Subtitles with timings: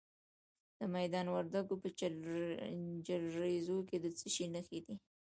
[0.77, 1.89] د میدان وردګو په
[3.09, 4.95] جلریز کې د څه شي نښې دي؟